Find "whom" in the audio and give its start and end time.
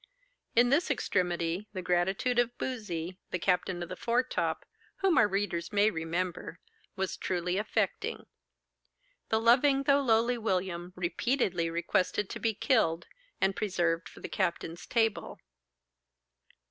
5.01-5.15